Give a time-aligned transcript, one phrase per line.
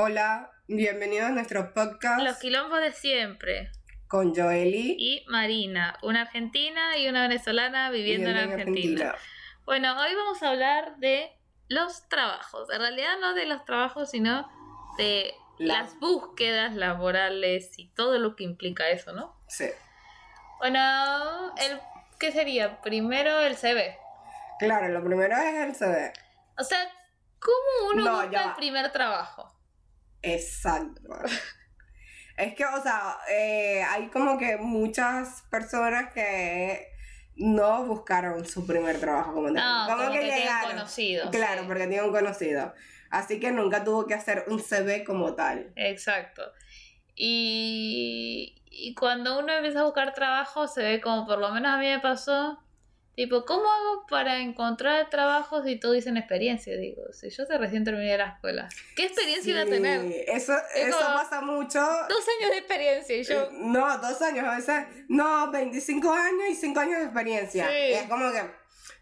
[0.00, 3.72] Hola, bienvenidos a nuestro podcast Los quilombos de siempre.
[4.06, 4.94] con Joeli.
[4.96, 9.16] Y Marina, una argentina y una venezolana viviendo, en Argentina.
[9.64, 11.32] Bueno, hoy vamos a hablar de
[11.68, 12.70] los trabajos.
[12.70, 14.48] En realidad no de los trabajos, sino
[14.98, 19.36] de La- las búsquedas laborales y todo lo que implica eso, ¿no?
[19.48, 19.66] Sí.
[20.60, 21.80] Bueno, el
[22.20, 22.80] ¿qué sería?
[22.82, 23.98] Primero el CV.
[24.60, 26.12] Claro, lo primero es el CD.
[26.56, 26.78] O sea,
[27.40, 29.52] ¿cómo uno No, busca ya el primer trabajo?
[30.22, 31.18] Exacto.
[32.36, 36.88] es que, o sea, eh, hay como que muchas personas que
[37.36, 39.54] no buscaron su primer trabajo como tal.
[39.54, 40.70] No, como como que, que tienen llegaron.
[41.30, 41.66] Claro, sí.
[41.66, 42.74] porque tienen un conocido.
[43.10, 45.72] Así que nunca tuvo que hacer un CV como tal.
[45.76, 46.42] Exacto.
[47.14, 51.78] Y, y cuando uno empieza a buscar trabajo, se ve como por lo menos a
[51.78, 52.62] mí me pasó,
[53.18, 56.76] tipo, ¿cómo hago para encontrar trabajo si todos dicen experiencia?
[56.76, 60.00] Digo, si yo te recién terminé la escuela, ¿qué experiencia iba a tener?
[60.28, 61.80] Eso, Es eso pasa mucho.
[61.80, 63.42] Dos años de experiencia y yo...
[63.42, 67.66] Eh, No, dos años, a veces, no, 25 años y 5 años de experiencia.
[67.66, 67.74] Sí.
[67.94, 68.40] Es como que,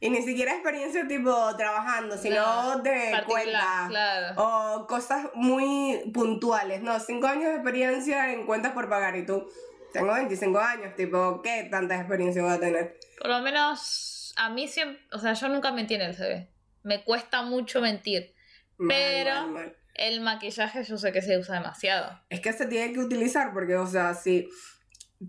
[0.00, 3.84] y ni siquiera experiencia tipo trabajando, sino No, de particular, cuenta.
[3.90, 4.42] claro.
[4.42, 9.46] O cosas muy puntuales, no, 5 años de experiencia en cuentas por pagar y tú,
[9.92, 12.98] tengo 25 años, tipo, ¿qué tanta experiencia voy a tener?
[13.18, 16.48] Por lo menos a mí siempre, o sea, yo nunca mentí en el CV.
[16.82, 18.34] Me cuesta mucho mentir.
[18.78, 19.76] Mal, Pero- mal, mal.
[19.94, 22.20] El maquillaje yo sé que se usa demasiado.
[22.28, 24.46] Es que se tiene que utilizar porque, o sea, si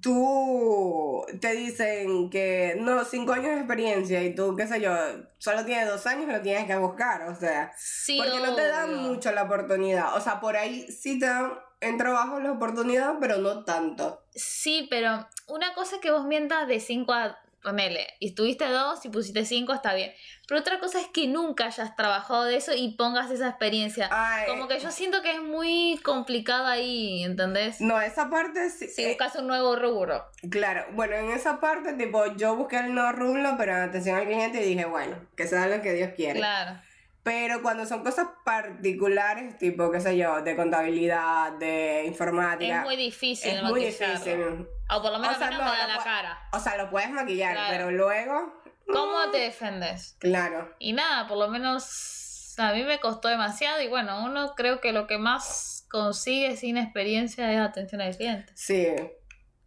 [0.01, 4.93] tú te dicen que no, cinco años de experiencia y tú, qué sé yo,
[5.37, 8.95] solo tienes dos años, lo tienes que buscar, o sea, Sí, porque no te dan
[8.95, 10.15] mucho la oportunidad.
[10.17, 14.23] O sea, por ahí sí te dan en trabajo la oportunidad, pero no tanto.
[14.35, 19.05] Sí, pero una cosa es que vos mientas de 5 a ponele, y tuviste 2
[19.05, 20.11] y pusiste 5, está bien.
[20.47, 24.09] Pero otra cosa es que nunca hayas trabajado de eso y pongas esa experiencia.
[24.11, 27.81] Ay, Como que yo siento que es muy complicado ahí, ¿entendés?
[27.81, 28.87] No, esa parte sí.
[28.87, 30.25] Si eh, buscas un nuevo rubro.
[30.49, 34.25] Claro, bueno, en esa parte, tipo, yo busqué el no rublo, pero en atención al
[34.25, 36.39] cliente y dije, bueno, que sea lo que Dios quiere.
[36.39, 36.79] Claro.
[37.23, 42.77] Pero cuando son cosas particulares, tipo, qué sé yo, de contabilidad, de informática.
[42.77, 44.65] Es muy difícil es muy difícil.
[44.89, 46.39] O por lo menos O sea, a mí no no, me da lo la cara.
[46.53, 47.69] O sea, lo puedes maquillar, Claro.
[47.71, 48.61] pero luego,
[48.91, 50.15] ¿Cómo te defendes?
[50.19, 50.73] claro.
[50.79, 54.91] Y nada, por lo menos a mí me costó demasiado y bueno, uno creo que
[54.93, 58.51] lo que más consigue sin experiencia es atención al cliente.
[58.55, 58.87] Sí.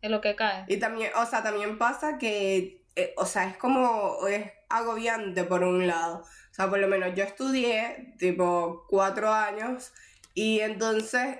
[0.02, 0.64] Es lo que cae.
[0.68, 5.62] Y también, o sea, también pasa que, eh, o sea, es como, es agobiante por
[5.62, 6.20] un lado.
[6.50, 9.92] O sea, por lo menos yo estudié, tipo, cuatro años
[10.34, 11.36] y entonces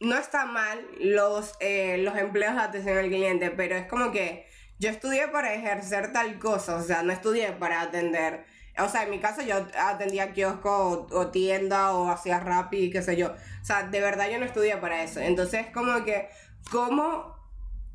[0.00, 4.46] no está mal los, eh, los empleos de atención al cliente, pero es como que
[4.78, 8.46] yo estudié para ejercer tal cosa, o sea, no estudié para atender.
[8.78, 13.02] O sea, en mi caso yo atendía kiosco o, tienda o hacía rap y qué
[13.02, 13.32] sé yo.
[13.32, 15.18] O sea, de verdad yo no estudié para eso.
[15.18, 16.28] Entonces, como que,
[16.70, 17.36] ¿cómo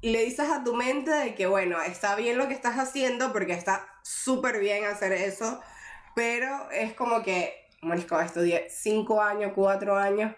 [0.02, 3.54] le dices a tu mente de que, bueno, está bien lo que estás haciendo porque
[3.54, 5.62] está súper bien hacer eso,
[6.16, 10.34] pero es como que, Morisco, estudié cinco años, cuatro años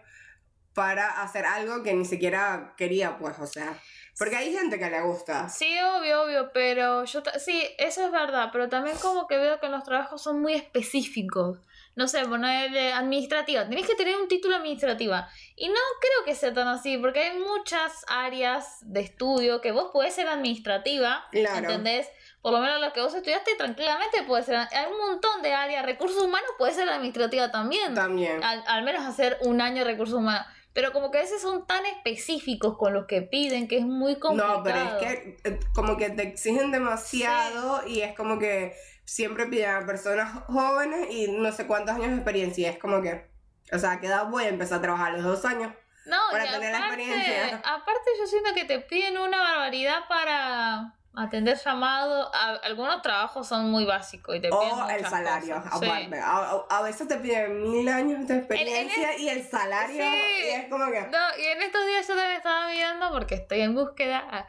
[0.75, 3.79] para hacer algo que ni siquiera quería, pues, o sea,
[4.17, 5.47] porque hay gente que le gusta.
[5.49, 9.69] Sí, obvio, obvio, pero yo sí, eso es verdad, pero también como que veo que
[9.69, 11.59] los trabajos son muy específicos.
[11.95, 15.29] No sé, ponerle administrativa, tenés que tener un título administrativa.
[15.55, 19.91] Y no creo que sea tan así, porque hay muchas áreas de estudio que vos
[19.93, 21.57] podés ser administrativa, Claro.
[21.57, 22.09] ¿entendés?
[22.41, 25.85] Por lo menos lo que vos estudiaste tranquilamente puede ser, hay un montón de áreas,
[25.85, 27.93] recursos humanos puede ser administrativa también.
[27.95, 28.43] También.
[28.43, 30.45] Al, al menos hacer un año de recursos humanos.
[30.75, 34.17] Pero como que a veces son tan específicos con los que piden que es muy
[34.19, 34.57] complicado.
[34.57, 38.75] No, pero es que eh, como que te exigen demasiado y es como que
[39.05, 42.67] siempre piden a personas jóvenes y no sé cuántos años de experiencia.
[42.67, 43.25] y Es como que,
[43.71, 45.13] o sea, ¿a qué edad voy a empezar a trabajar?
[45.13, 45.71] ¿A los dos años?
[46.05, 47.61] No, para y tener la aparte, experiencia.
[47.63, 52.29] aparte yo siento que te piden una barbaridad para atender llamado.
[52.33, 55.83] A- algunos trabajos son muy básicos y te piden O el salario, cosas.
[55.83, 56.19] Aparte.
[56.19, 60.19] A, a- a veces te piden mil años de experiencia y el salario Sí.
[60.45, 61.01] y es como que...
[61.01, 64.47] No, y en estos días yo también estaba mirando porque estoy en búsqueda.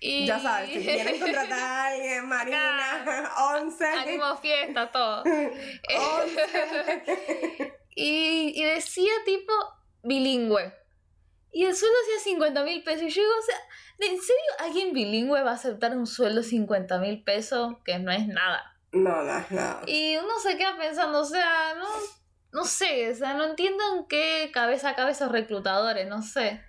[0.00, 0.26] Y...
[0.26, 3.86] Ya sabes, si quieres contratar a alguien, Marina, 11.
[3.86, 5.22] Hacemos fiesta, todo.
[5.22, 5.72] 11.
[7.94, 9.52] y, y decía tipo
[10.02, 10.74] bilingüe.
[11.52, 13.02] Y el sueldo hacía 50 mil pesos.
[13.02, 13.56] Y yo digo, o sea,
[13.98, 17.76] ¿en serio alguien bilingüe va a aceptar un sueldo de 50 mil pesos?
[17.84, 18.72] Que no es nada.
[18.92, 19.80] No, no, no.
[19.86, 21.88] Y uno se queda pensando, o sea, no,
[22.52, 26.62] no sé, o sea, no entiendo en qué cabeza cabe esos reclutadores, no sé.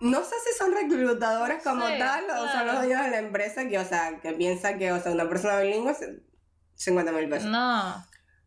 [0.00, 3.78] No sé si son reclutadores como tal o son los dueños de la empresa que,
[3.78, 6.00] o sea, que piensan que, o sea, una persona bilingüe es
[6.74, 7.48] 50 mil pesos.
[7.50, 8.04] No.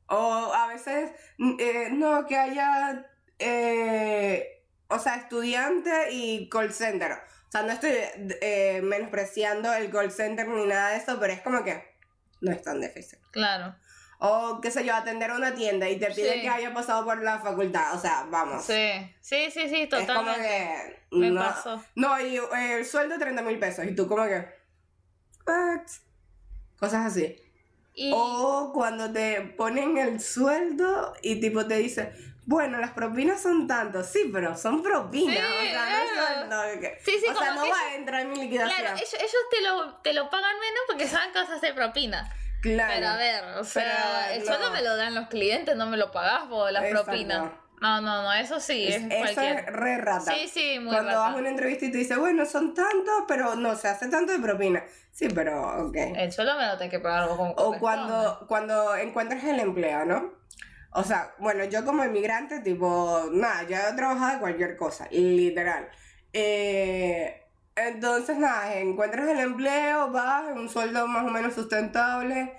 [0.07, 3.05] O a veces, mm, eh, no, que haya
[3.39, 4.54] eh,
[4.87, 7.11] o sea, estudiante y call center.
[7.13, 7.91] O sea, no estoy
[8.41, 11.83] eh, menospreciando el call center ni nada de eso, pero es como que
[12.41, 13.19] no es tan difícil.
[13.31, 13.75] Claro.
[14.19, 16.41] O, qué sé yo, atender a una tienda y te piden Sí.
[16.41, 17.93] que haya pasado por la facultad.
[17.95, 18.63] O sea, vamos.
[18.63, 18.91] Sí,
[19.21, 20.41] sí, sí, sí, Es como totalmente.
[21.11, 21.17] que.
[21.17, 21.83] Me no, pasó.
[21.95, 23.85] No, y eh, el sueldo 30 mil pesos.
[23.85, 24.45] Y tú, como que.
[25.45, 25.81] What?
[26.79, 27.35] Cosas así.
[27.93, 32.11] Y O cuando te ponen el sueldo y tipo te dice,
[32.45, 34.07] bueno, las propinas son tantos.
[34.07, 35.35] Sí, pero son propinas.
[35.37, 36.61] Sí, o sea, no
[37.03, 38.77] Sí, sí, o sea, va ellos- a entrar en mi liquidación.
[38.79, 41.73] claro, ellos, ellos te, lo, te lo pagan menos porque saben que vas a hacer
[41.75, 42.31] propina.
[42.61, 42.93] Claro.
[42.95, 44.45] Pero a ver, o sea, Pero, el no.
[44.45, 47.05] sueldo me lo dan los clientes, no me lo pagás por las Exacto.
[47.05, 47.51] propinas.
[47.81, 49.59] No, no, no, eso sí, es, Es- eso cualquier.
[49.59, 50.33] es re rata.
[50.33, 51.19] Sí, sí, muy Cuando rata.
[51.19, 54.31] vas a una entrevista y te dice, bueno, son tantos, pero no se hace tanto
[54.31, 54.83] de propina.
[55.11, 55.95] Sí, pero ok.
[56.15, 60.05] El sueldo me lo tenés que pagar vos como O cuando, cuando encuentras el empleo,
[60.05, 60.33] ¿no?
[60.97, 65.89] O sea, bueno, yo como inmigrante, tipo, nada, yo he trabajado de cualquier cosa, literal.
[66.31, 67.41] Eh,
[67.75, 72.53] entonces, nada, encuentras el empleo, vas, un sueldo más o menos sustentable,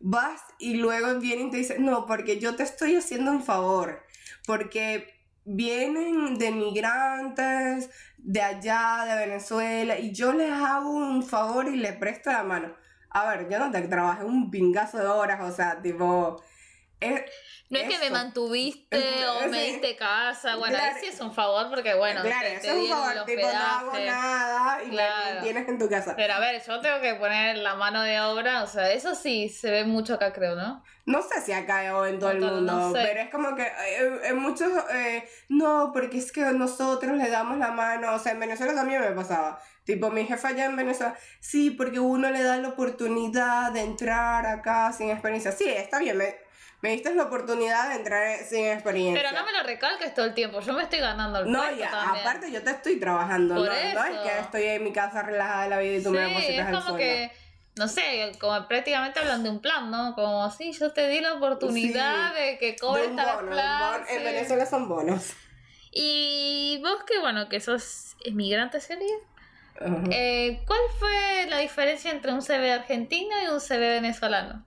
[0.00, 4.02] vas y luego vienen y te dicen, no, porque yo te estoy haciendo un favor,
[4.46, 5.08] porque
[5.44, 11.96] vienen de migrantes de allá, de Venezuela, y yo les hago un favor y les
[11.96, 12.74] presto la mano.
[13.10, 16.42] A ver, yo no te trabajé un pingazo de horas, o sea, tipo...
[17.02, 17.22] es-
[17.70, 18.12] No es que me eso.
[18.12, 20.56] mantuviste o me diste casa.
[20.56, 20.94] Bueno, Claro.
[20.94, 23.24] ahí sí es un favor porque, bueno, claro, te, eso te es un favor, el
[23.24, 25.42] tipo, no hago nada y me Claro.
[25.42, 26.14] tienes en tu casa.
[26.14, 29.48] Pero a ver, yo tengo que poner la mano de obra, o sea, eso sí
[29.48, 30.84] se ve mucho acá, creo, ¿no?
[31.06, 32.98] No sé si acá o en todo el En todo- mundo, no sé.
[33.02, 37.56] pero es como que eh, en muchos, eh, no, porque es que nosotros le damos
[37.58, 41.16] la mano, o sea, en Venezuela también me pasaba, tipo mi jefa allá en Venezuela,
[41.40, 46.18] sí, porque uno le da la oportunidad de entrar acá sin experiencia, sí, está bien,
[46.18, 46.36] me,
[46.82, 49.22] me diste la oportunidad de entrar sin experiencia.
[49.22, 51.90] Pero no me lo recalques todo el tiempo, yo me estoy ganando el No, ya,
[51.90, 52.20] también.
[52.26, 54.22] aparte yo te estoy trabajando, Por no, no es eso.
[54.24, 56.84] que estoy en mi casa relajada de la vida y tú me Sí, depositas es
[56.84, 57.30] como que,
[57.76, 60.14] no sé, como prácticamente hablan de un plan, ¿no?
[60.14, 64.02] Como, sí, yo te di la oportunidad Sí, de que cobres tal plan.
[64.08, 64.24] En.
[64.24, 65.32] Venezuela son bonos.
[65.92, 69.14] Y vos que, bueno, que sos emigrante sería,
[70.10, 74.64] eh, ¿cuál fue la diferencia entre un CV argentino y un CV venezolano?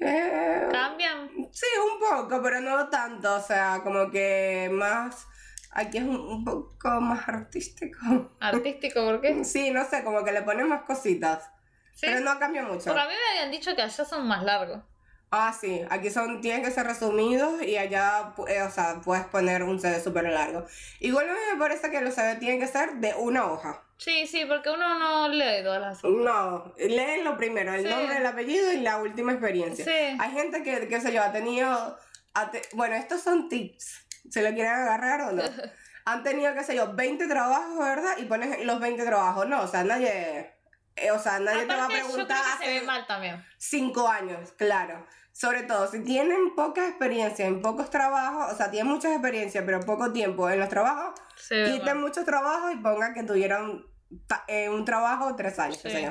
[0.00, 1.28] Eh, ¿Cambian?
[1.52, 3.34] sí, un poco, pero no tanto.
[3.36, 5.26] O sea, como que más.
[5.72, 7.98] Aquí es un, un poco más artístico.
[8.40, 9.44] ¿Artístico por qué?
[9.44, 11.50] Sí, no sé, como que le ponen más cositas.
[11.94, 12.06] Sí.
[12.06, 12.86] Pero no cambia mucho.
[12.86, 14.82] Porque a mí me habían dicho que allá son más largos.
[15.32, 19.62] Ah, sí, aquí son, tienen que ser resumidos y allá, eh, o sea, puedes poner
[19.62, 20.66] un CD súper largo.
[20.98, 23.84] Igual a mí me parece que los CD tienen que ser de una hoja.
[24.02, 26.16] Sí, sí, porque uno no lee todas las hojas.
[26.24, 27.90] No, leen lo primero, el Sí.
[27.90, 29.84] nombre, el apellido y la última experiencia.
[29.84, 30.16] Sí.
[30.18, 31.98] Hay gente que, qué sé yo, ha tenido,
[32.34, 35.42] ha te- bueno, estos son tips, ¿se lo quieren agarrar o no?
[36.06, 38.16] Han tenido, qué sé yo, 20 trabajos, ¿verdad?
[38.16, 40.54] Y pones los 20 trabajos, no, o sea, nadie,
[40.96, 42.86] eh, o sea, nadie te va a Aparte, yo creo preguntar que se ve hace
[42.86, 43.44] mal también.
[43.58, 45.06] 5 años, claro.
[45.32, 49.80] Sobre todo, si tienen poca experiencia en pocos trabajos, o sea, tienen mucha experiencia, pero
[49.80, 53.86] poco tiempo en los trabajos, quiten muchos trabajos y pongan que tuvieron
[54.48, 56.06] eh, un trabajo tres años, Sí.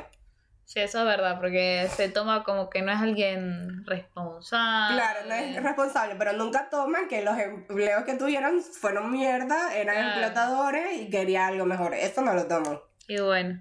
[0.66, 5.02] Sí, eso es verdad, porque se toma como que no es alguien responsable.
[5.02, 9.96] Claro, no es responsable, pero nunca toman que los empleos que tuvieron fueron mierda, eran
[9.96, 10.10] Claro.
[10.10, 11.96] explotadores y querían algo mejor.
[11.96, 12.80] Eso no lo toman.
[13.08, 13.60] Y bueno.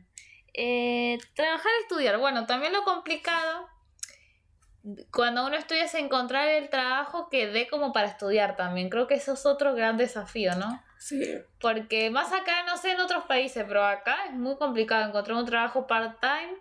[0.53, 2.19] Eh, trabajar, estudiar.
[2.19, 3.67] Bueno, también lo complicado
[5.13, 8.91] cuando uno estudia es encontrar el trabajo que dé como para estudiar también.
[8.91, 10.83] Creo que eso es otro gran desafío, ¿no?
[10.99, 11.39] Sí.
[11.61, 15.47] Porque más acá, no sé en otros países, pero acá es muy complicado encontrar un
[15.47, 16.57] trabajo part-time.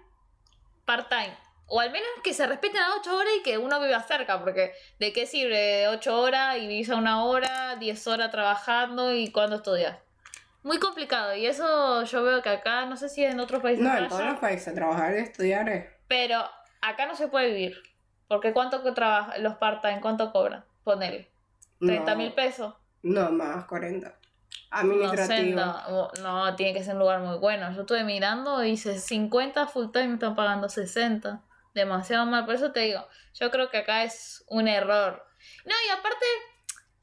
[0.85, 1.35] Part-time.
[1.69, 4.71] O al menos que se respeten las 8 horas y que uno viva cerca, porque
[4.99, 9.57] ¿de qué sirve 8 horas y vivís a una hora, 10 horas trabajando y cuando
[9.57, 9.97] estudias?
[10.63, 13.97] Muy complicado y eso yo veo que acá, no sé si en otros países No,
[13.97, 15.85] en todos los países, trabajar y estudiar es.
[16.07, 16.49] pero
[16.81, 17.81] acá no se puede vivir.
[18.29, 19.99] Porque ¿cuánto que trabaja los part-time?
[20.01, 20.63] ¿Cuánto cobran?
[20.83, 21.29] Ponele.
[21.79, 22.73] 30 mil no, pesos.
[23.03, 24.16] No, más 40.
[24.69, 25.59] Administrativo.
[25.59, 27.71] no, no, tiene que ser un lugar muy bueno.
[27.73, 31.43] Yo estuve mirando y dice 50 full time me están pagando 60.
[31.73, 35.23] Demasiado mal, por eso te digo, yo creo que acá es un error.
[35.65, 36.25] No, y aparte,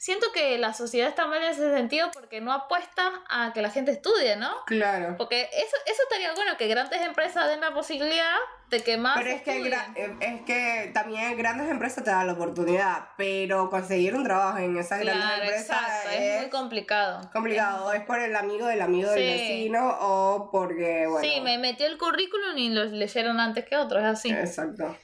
[0.04, 3.70] siento que la sociedad está mal en ese sentido porque no apuesta a que la
[3.70, 4.50] gente estudie, ¿no?
[4.66, 5.14] Claro.
[5.16, 8.36] Porque eso, eso estaría bueno, que grandes empresas den la posibilidad
[8.68, 9.80] de que más Pero es que, estudien.
[9.96, 14.76] eh, es que también grandes empresas te dan la oportunidad, pero conseguir un trabajo en
[14.76, 17.30] esas grandes Claro, empresas exacto, es, es muy complicado.
[17.32, 17.92] complicado.
[17.94, 21.26] Es por el amigo del amigo del vecino o porque, bueno.
[21.26, 24.30] Sí, me metió el currículum y lo leyeron antes que otros, es así.
[24.30, 24.94] Exacto.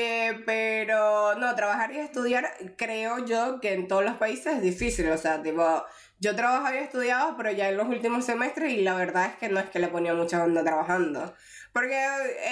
[0.00, 5.10] Eh, pero no, trabajar y estudiar creo yo que en todos los países es difícil,
[5.10, 5.84] o sea, tipo,
[6.20, 9.48] yo trabajaba y estudiaba, pero ya en los últimos semestres y la verdad es que
[9.48, 11.34] no es que le ponía mucha onda trabajando.
[11.72, 11.98] Porque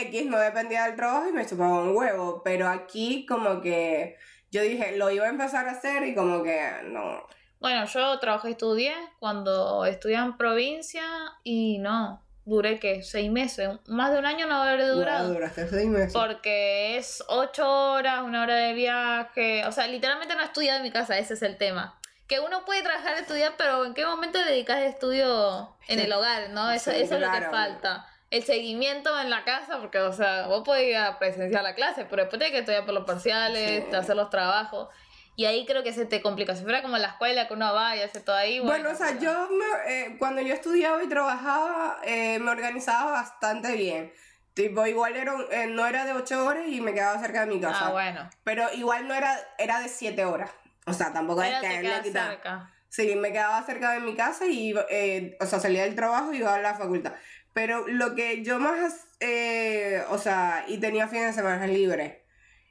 [0.08, 4.16] X no dependía del trabajo y me chupaba un huevo, pero aquí como que
[4.50, 7.28] yo dije, lo iba a empezar a hacer y como que no.
[7.60, 11.04] Bueno, yo trabajé y estudié cuando estudié en provincia
[11.44, 15.28] y no, duré que seis meses, más de un año no habré durado.
[15.28, 16.12] No, duraste seis meses.
[16.14, 20.84] Porque es ocho horas, una hora de viaje, o sea, literalmente no he estudiado en
[20.84, 21.98] mi casa, ese es el tema.
[22.28, 26.70] Que uno puede trabajar estudiar, pero ¿en qué momento dedicas estudio en el hogar, no?
[26.70, 28.06] Eso, Sí, eso es lo que falta.
[28.30, 32.04] El seguimiento en la casa, porque, o sea, vos podés ir a presenciar la clase,
[32.10, 33.94] pero después tenés que estudiar por los parciales, Sí.
[33.94, 34.88] hacer los trabajos.
[35.36, 36.56] Y ahí creo que se te complica.
[36.56, 38.58] Si fuera como la escuela que uno va y hace todo ahí.
[38.58, 43.72] Bueno, o sea, yo me- eh, cuando yo estudiaba y trabajaba, eh, me organizaba bastante
[43.76, 44.12] bien.
[44.54, 47.60] Tipo, igual era eh, no era de ocho horas y me quedaba cerca de mi
[47.60, 47.88] casa.
[47.88, 48.30] Ah, bueno.
[48.42, 50.50] Pero igual no era, era de siete horas.
[50.86, 52.70] O sea, tampoco es que queda quitaba.
[52.88, 56.38] Sí, me quedaba cerca de mi casa y, eh, o sea, salía del trabajo y
[56.38, 57.12] iba a la facultad.
[57.52, 62.14] Pero lo que yo más, eh, o sea, y tenía fines de semana libres,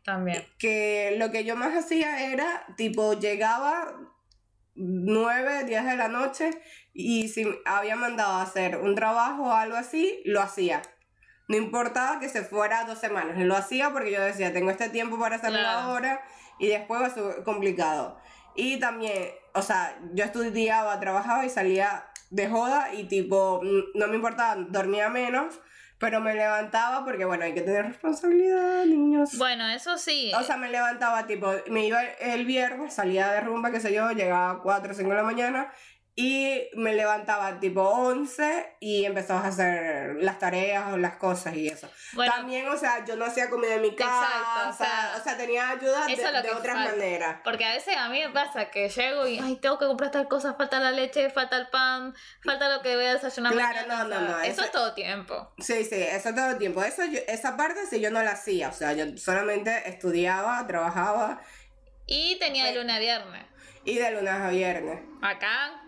[0.05, 0.45] También.
[0.59, 3.95] que lo que yo más hacía era, tipo, llegaba
[4.75, 6.51] 9, 10 de la noche
[6.93, 10.81] y si había mandado a hacer un trabajo o algo así, lo hacía.
[11.47, 15.17] No importaba que se fuera dos semanas, lo hacía porque yo decía, tengo este tiempo
[15.19, 15.79] para hacerlo Claro.
[15.79, 16.21] ahora
[16.59, 18.19] y después va a ser complicado.
[18.55, 23.61] Y también, o sea, yo estudiaba, trabajaba y salía de joda y tipo,
[23.93, 25.59] no me importaba, dormía menos,
[25.97, 29.37] pero me levantaba porque, bueno, hay que tener responsabilidad, niños.
[29.37, 30.31] Bueno, eso sí.
[30.37, 34.11] O sea, me levantaba, tipo, me iba el viernes, salía de rumba, qué sé yo,
[34.11, 35.71] llegaba a 4 o 5 de la mañana
[36.17, 41.67] y me levantaba tipo 11 y empezaba a hacer las tareas o las cosas y
[41.67, 41.89] eso.
[42.13, 45.21] bueno, También, o sea, yo no hacía comida en mi casa, Exacto, o o, sea,
[45.21, 46.91] sea, tenía ayuda de, es de otras falta.
[46.91, 47.37] maneras.
[47.43, 50.29] Porque a veces a mí me pasa que llego y, ay, tengo que comprar tal
[50.29, 54.03] cosa, falta la leche, falta el pan, falta lo que voy a desayunar Claro, mañana,
[54.05, 55.51] no, no, sea, no, Eso es todo tiempo.
[55.59, 56.81] Sí, sí, eso todo el tiempo.
[56.81, 61.41] Eso yo- esa parte sí yo no la hacía, o sea, yo solamente estudiaba, trabajaba
[62.07, 63.45] Y tenía de lunes a viernes.
[63.83, 64.99] y de lunes a viernes.
[65.21, 65.81] Acá,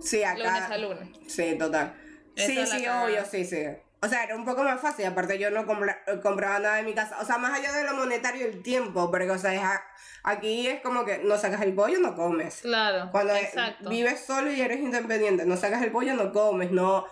[0.00, 0.38] Sí, acá.
[0.38, 1.08] lunes a lunes.
[1.28, 1.94] Sí, total.
[2.34, 3.64] Esa Sí, sí, obvio, sí, sí.
[4.02, 6.94] O sea, era un poco más fácil, aparte yo no compra- compraba nada en mi
[6.94, 7.16] casa.
[7.20, 9.82] O sea, más allá de lo monetario, el tiempo, porque, o sea, es a-
[10.22, 12.60] aquí es como que no sacas el pollo, no comes.
[12.60, 13.88] Claro, Cuando exacto.
[13.88, 17.06] vives solo y eres independiente, no sacas el pollo, no comes, no,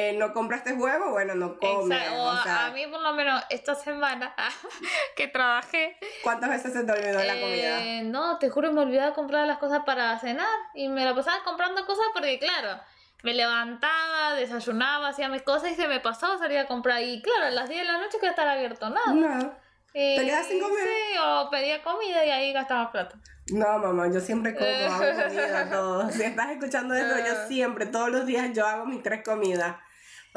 [0.00, 1.98] eh, no compraste huevo, bueno, no comes.
[2.12, 4.34] O sea, a mí por lo menos esta semana
[5.16, 7.80] que trabajé, ¿cuántas veces se te olvidó la comida?
[7.84, 11.42] eh, no, te juro me olvidaba comprar las cosas para cenar y me la pasaba
[11.44, 12.80] comprando cosas porque claro,
[13.22, 17.46] me levantaba, desayunaba, hacía mis cosas y se me pasaba, salía a comprar y claro,
[17.46, 19.12] a las 10 de la noche que estar abierto nada.
[19.12, 19.52] No.
[19.92, 20.84] ¿Te quedas sin comer?
[20.84, 23.16] Sí, o pedía comida y ahí gastaba plata.
[23.50, 26.10] No, mamá, yo siempre como, hago comida, todo.
[26.10, 27.24] Si estás escuchando eso, Ah.
[27.26, 29.74] yo siempre, todos los días, yo hago mis tres comidas.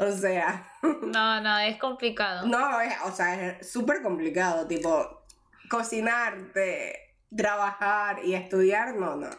[0.02, 2.46] O sea, No, no, es complicado.
[2.46, 5.24] no, es, o sea, es súper complicado, tipo,
[5.70, 9.30] cocinarte, trabajar y estudiar, no, no.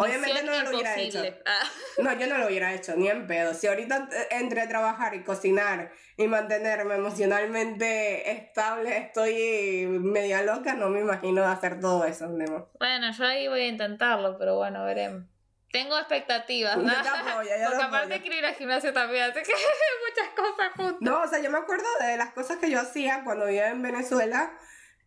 [0.00, 1.22] Obviamente no lo hubiera hecho.
[1.44, 1.64] Ah.
[2.00, 3.52] No, yo no lo hubiera hecho, ni en pedo.
[3.52, 11.00] Si ahorita entre trabajar y cocinar y mantenerme emocionalmente estable estoy media loca, no me
[11.00, 12.68] imagino hacer todo eso, Nemo.
[12.78, 15.24] Bueno, yo ahí voy a intentarlo, pero bueno, veremos.
[15.70, 16.90] Tengo expectativas, Yo ¿no?
[17.02, 18.20] te apoyo, yo Porque aparte apoyo.
[18.22, 19.52] quiero ir al gimnasio también, así que
[20.08, 20.96] muchas cosas juntas.
[21.00, 23.82] No, o sea, yo me acuerdo de las cosas que yo hacía cuando vivía en
[23.82, 24.50] Venezuela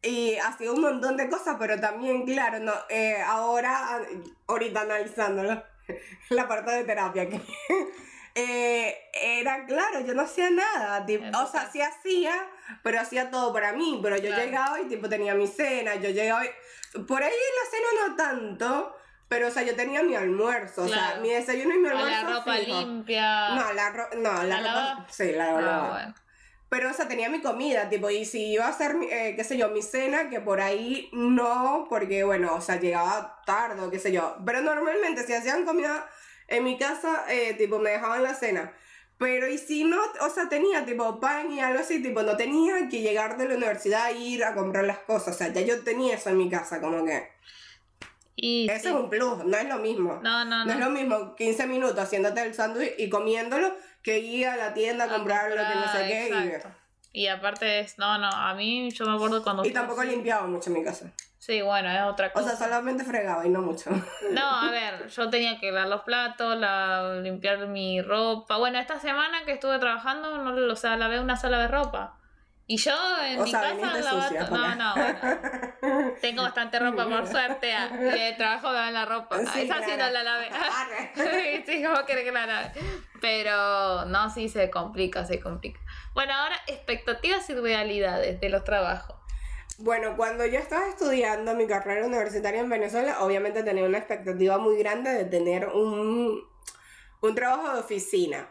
[0.03, 4.01] y hacía un montón de cosas, pero también, claro, no, eh, ahora,
[4.47, 5.63] ahorita analizándolo,
[6.29, 7.41] la parte de terapia que
[8.35, 12.47] eh, era claro, yo no hacía nada, tipo, o sea, sí hacía,
[12.83, 14.43] pero hacía todo para mí, pero yo Claro.
[14.45, 18.95] llegaba y tipo tenía mi cena, yo llegaba y, por ahí la cena no tanto,
[19.31, 21.21] pero o sea, yo tenía mi almuerzo, o sea, Claro.
[21.21, 22.21] mi desayuno y mi O almuerzo.
[22.29, 22.79] la ropa fijo.
[22.81, 23.49] limpia.
[23.55, 24.61] No, la, ro- no, la, ¿La ropa.
[24.73, 25.07] lavaba?
[25.09, 25.89] Sí, la Ah, lavaba.
[25.93, 26.15] bueno.
[26.67, 29.57] Pero, o sea, tenía mi comida, tipo, y si iba a hacer, eh, qué sé
[29.57, 33.99] yo, mi cena, que por ahí no, porque, bueno, o sea, llegaba tarde o qué
[33.99, 34.35] sé yo.
[34.45, 36.05] Pero normalmente, si hacían comida
[36.49, 38.73] en mi casa, eh, tipo, me dejaban la cena.
[39.17, 42.89] Pero, y si no, o sea, tenía, tipo, pan y algo así, tipo, no tenía
[42.89, 45.35] que llegar de la universidad a ir a comprar las cosas.
[45.35, 47.29] O sea, ya yo tenía eso en mi casa, como que.
[48.35, 48.87] Y Eso sí.
[48.87, 50.19] es un plus, no es lo mismo.
[50.23, 50.71] No, no, No no.
[50.73, 55.05] es lo mismo 15 minutos haciéndote el sándwich y comiéndolo que ir a la tienda
[55.05, 56.29] a comprar lo que no sé comprar, qué.
[56.29, 56.77] y- exacto.
[57.13, 59.65] Y aparte es, no, no, a mí yo me acuerdo cuando...
[59.65, 61.11] Y, tampoco limpiaba mucho en mi casa.
[61.39, 62.55] Sí, bueno, es otra O cosa.
[62.55, 63.89] sea, solamente fregaba y no mucho.
[64.31, 68.55] No, a ver, yo tenía que lavar los platos, la- limpiar mi ropa.
[68.57, 72.17] Bueno, esta semana que estuve trabajando, no, o sea, lavé una sola vez ropa.
[72.71, 76.13] Y yo en O mi sea, casa lavo sucia, No, no, bueno.
[76.21, 77.73] Tengo bastante ropa, por suerte.
[77.73, 79.39] ah, Y de trabajo me dan la ropa.
[79.39, 79.97] Sí, Esa sí claro.
[80.05, 80.49] no la lavé.
[80.49, 81.63] Arre.
[81.65, 82.71] sí, ¿cómo querés que la lave?
[83.19, 85.81] Pero no, sí se complica, se complica.
[86.13, 89.17] Bueno, ahora expectativas y realidades de los trabajos.
[89.77, 94.77] Bueno, cuando yo estaba estudiando mi carrera universitaria en Venezuela, obviamente tenía una expectativa muy
[94.77, 96.41] grande de tener un,
[97.19, 98.47] un trabajo de oficina.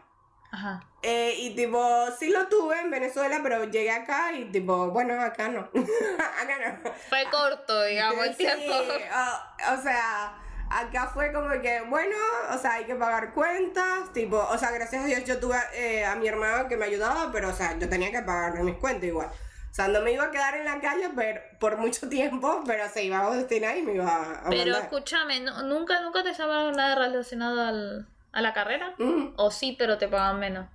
[0.51, 0.81] Ajá.
[1.01, 5.47] Eh, y tipo, sí lo tuve en Venezuela, pero llegué acá y tipo, bueno, acá
[5.47, 5.61] no.
[6.41, 6.91] acá no.
[7.09, 8.73] Fue corto, digamos, el Sí, tiempo.
[8.73, 10.37] o, o sea,
[10.69, 12.15] acá fue como que, bueno,
[12.53, 16.05] o sea, hay que pagar cuentas, tipo, o sea, gracias a Dios yo tuve eh,
[16.05, 19.05] a mi hermano que me ayudaba, pero, o sea, yo tenía que pagar mis cuentas
[19.05, 19.29] igual.
[19.29, 22.87] O sea, no me iba a quedar en la calle pero, por mucho tiempo, pero
[22.89, 24.81] se iba a destinar y me iba a Pero mandar.
[24.83, 28.93] escúchame, ¿nu- ¿nunca, ¿nunca te llamaron nada relacionado al, a la carrera?
[28.97, 30.67] Mm, O sí, pero te pagan menos.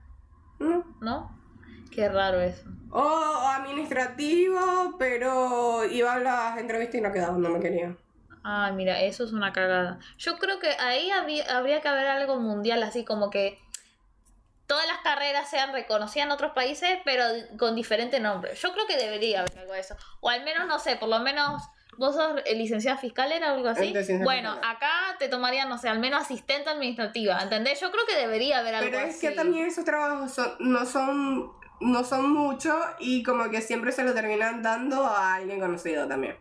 [1.00, 1.36] ¿no?
[1.90, 2.64] Qué raro eso.
[2.90, 7.96] O, o administrativo, pero iba a las entrevistas y no quedaba, no me quería.
[8.44, 9.98] Ah, mira, eso es una cagada.
[10.18, 13.58] Yo creo que ahí habría, habría que haber algo mundial, así como que
[14.66, 17.24] todas las carreras sean reconocidas en otros países, pero
[17.58, 18.54] con diferente nombre.
[18.54, 19.96] Yo creo que debería haber algo de eso.
[20.20, 21.62] O al menos, no sé, por lo menos
[21.98, 23.92] vos sos licenciada fiscal, ¿era algo así?
[24.22, 24.76] Bueno, fiscal.
[24.76, 27.80] acá te tomarían, no sé, al menos asistente administrativa, ¿entendés?
[27.80, 29.10] Yo creo que debería haber algo Pero así.
[29.10, 33.92] es que también esos trabajos son- no son no son muchos y como que siempre
[33.92, 36.34] se lo terminan dando a alguien conocido también.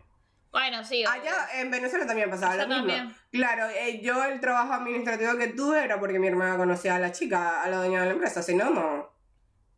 [0.50, 1.04] Bueno, sí.
[1.06, 2.76] Allá en Venezuela también pasaba lo mismo.
[2.86, 3.14] también.
[3.30, 7.12] Claro, eh, yo el trabajo administrativo que tuve era porque mi hermana conocía a la
[7.12, 9.10] chica, a la dueña de la empresa, si no, no.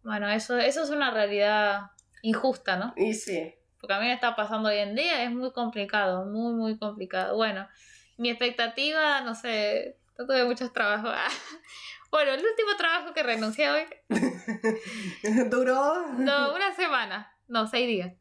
[0.05, 1.91] Bueno, eso, eso es una realidad
[2.23, 2.93] injusta, ¿no?
[2.97, 3.53] Y sí.
[3.81, 7.37] Porque a mí me está pasando hoy en día, es muy complicado, muy, muy complicado.
[7.37, 7.69] Bueno,
[8.17, 11.15] mi expectativa, no sé, no tuve muchos trabajos.
[12.11, 13.83] Bueno, el último trabajo que renuncié hoy,
[15.51, 16.07] Duró.
[16.17, 18.13] no, una semana, no, seis días.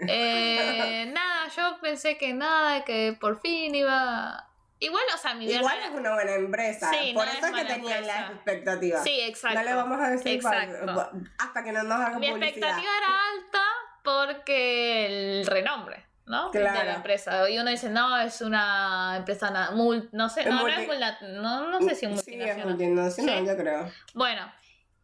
[0.00, 4.44] Eh, nada, yo pensé que nada, que por fin iba...
[4.80, 6.90] Igual, o sea, mi Igual es una buena empresa.
[6.92, 8.00] Sí, por no eso es que empresa.
[8.00, 9.02] las expectativas.
[9.02, 9.58] Sí, exacto.
[9.58, 10.94] No le vamos a decir pa- Exacto.
[10.94, 12.48] pa- hasta que no nos hagan Mi publicidad.
[12.48, 13.27] expectativa era
[14.12, 15.06] porque
[15.40, 16.50] el renombre, ¿no?
[16.50, 17.48] De la empresa.
[17.50, 20.86] Y uno dice, no, es una empresa, na- mul- no sé, no, multi-
[21.40, 22.66] no, no sé si es Sí, es multinacional.
[22.68, 23.46] multinacional, Sí.
[23.46, 23.92] yo creo.
[24.14, 24.52] Bueno,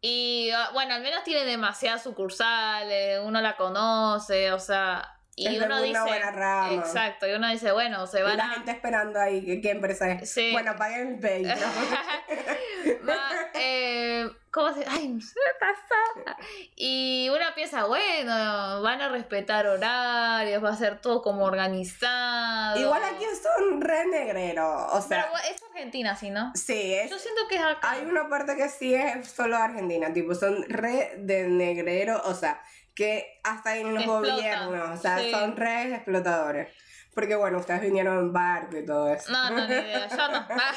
[0.01, 5.57] y ah, bueno, al menos tiene demasiadas sucursales, uno la conoce, o sea, y Es
[5.57, 6.73] uno una dice, buena rama.
[6.75, 8.49] exacto, y uno dice, bueno, se van la a...
[8.55, 10.31] gente esperando ahí qué empresa es.
[10.31, 10.51] Sí.
[10.53, 11.59] Bueno, paguen el Patreon.
[13.09, 14.85] Va, eh, ¿Cómo se.?
[14.87, 15.19] ¡Ay!
[15.21, 16.35] Se me pasó.
[16.75, 22.79] Y uno piensa, bueno, van a respetar horarios, va a ser todo como organizado.
[22.79, 24.93] Igual aquí son re negreros.
[24.93, 26.51] O sea, Pero es Argentina, ¿sí, no?
[26.55, 27.91] sí, es, Yo siento que es acá.
[27.91, 30.13] hay una parte que sí es solo Argentina.
[30.13, 32.21] Tipo, son re de negrero.
[32.25, 32.61] O sea,
[32.95, 34.99] que hasta en los Explotan, gobiernos.
[34.99, 35.31] O sea, sí.
[35.31, 36.69] son re explotadores.
[37.13, 39.31] Porque bueno, ustedes vinieron en barco y todo eso.
[39.31, 40.07] No, no, ni idea.
[40.09, 40.47] Yo no.
[40.49, 40.73] Ah,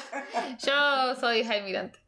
[0.58, 1.98] yo soy hija inmigrante.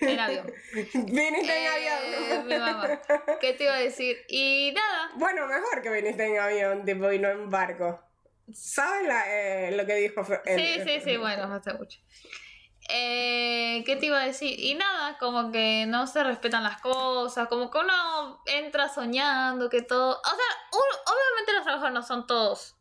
[0.00, 0.50] En avión.
[0.94, 2.46] Viniste en Eh, avión.
[2.48, 3.00] mi mamá.
[3.40, 4.16] ¿Qué te iba a decir?
[4.28, 5.10] Y nada.
[5.16, 8.00] Bueno, mejor que viniste en avión, tipo, y no en barco.
[8.52, 10.22] ¿Sabes la, eh, lo que dijo?
[10.46, 11.98] El- Sí, sí, sí, bueno, hace mucho.
[12.88, 14.58] Eh, ¿Qué te iba a decir?
[14.58, 19.82] Y nada, como que no se respetan las cosas, como que uno entra soñando que
[19.82, 20.12] todo...
[20.12, 22.77] O sea, obviamente los trabajos no son todos,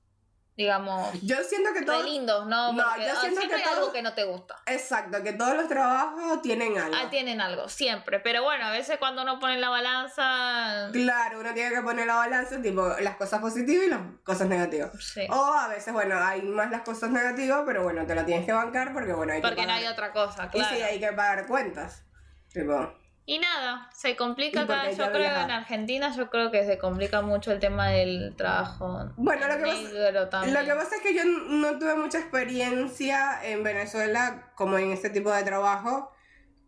[0.58, 2.04] digamos, Yo siento que re todo...
[2.04, 2.74] lindos, ¿no?
[2.74, 4.56] No, Porque yo ah, siento siempre que hay algo todo- que no te gusta.
[4.65, 6.96] Exacto, que todos los trabajos tienen algo.
[7.00, 8.20] Ah, tienen algo, siempre.
[8.20, 10.89] Pero bueno, a veces cuando uno pone la balanza...
[10.91, 14.91] Claro, uno tiene que poner la balanza, tipo, las cosas positivas y las cosas negativas.
[15.00, 15.28] Sí.
[15.30, 18.54] O a veces, bueno, hay más las cosas negativas, pero bueno, te la tienes que
[18.54, 20.76] bancar porque, bueno, hay Porque que no hay otra cosa, Y claro.
[20.76, 22.04] sí, hay que pagar cuentas.
[22.52, 22.93] Tipo,
[23.29, 25.43] Y nada, se complica acá, yo creo viaja.
[25.43, 29.11] en Argentina, yo creo que se complica mucho el tema del trabajo.
[29.17, 30.47] Bueno, lo que pasa-.
[30.47, 35.09] Lo que pasa es que yo no tuve mucha experiencia en Venezuela como en este
[35.09, 36.09] tipo de trabajo.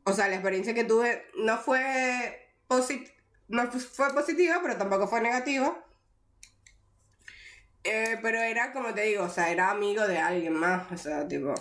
[0.04, 3.08] O sea, la experiencia que tuve no fue, posit
[3.48, 5.78] no fu- fue positiva, pero tampoco fue negativa.
[7.86, 10.92] Eh, pero era, como te digo, o sea, era amigo de alguien más.
[10.92, 11.54] O sea, tipo...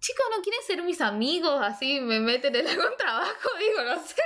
[0.00, 1.60] Chicos, ¿no quieren ser mis amigos?
[1.62, 4.22] Así me meten en algún trabajo, digo, no sé.